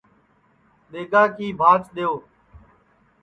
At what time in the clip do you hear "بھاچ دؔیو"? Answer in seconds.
1.59-2.13